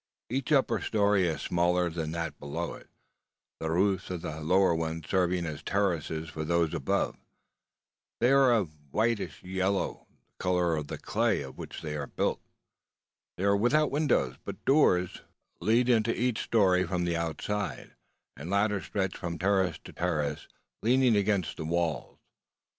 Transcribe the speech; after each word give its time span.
Each 0.31 0.51
upper 0.51 0.81
story 0.81 1.27
is 1.27 1.43
smaller 1.43 1.91
than 1.91 2.09
that 2.13 2.39
below 2.39 2.73
it, 2.73 2.89
the 3.59 3.69
roofs 3.69 4.09
of 4.09 4.23
the 4.23 4.39
lower 4.41 4.73
ones 4.73 5.05
serving 5.07 5.45
as 5.45 5.61
terraces 5.61 6.27
for 6.27 6.43
those 6.43 6.73
above. 6.73 7.17
They 8.19 8.31
are 8.31 8.51
of 8.51 8.69
a 8.69 8.95
whitish 8.97 9.43
yellow, 9.43 10.07
the 10.09 10.43
colour 10.43 10.75
of 10.75 10.87
the 10.87 10.97
clay 10.97 11.43
out 11.43 11.49
of 11.49 11.57
which 11.59 11.83
they 11.83 11.95
are 11.95 12.07
built. 12.07 12.41
They 13.37 13.43
are 13.43 13.55
without 13.55 13.91
windows, 13.91 14.37
but 14.43 14.65
doors 14.65 15.21
lead 15.59 15.87
into 15.87 16.19
each 16.19 16.41
story 16.41 16.83
from 16.83 17.03
the 17.05 17.15
outside; 17.15 17.93
and 18.35 18.49
ladders 18.49 18.85
stretch 18.85 19.15
from 19.15 19.37
terrace 19.37 19.77
to 19.83 19.93
terrace, 19.93 20.47
leaning 20.81 21.15
against 21.15 21.57
the 21.57 21.65
walls. 21.65 22.17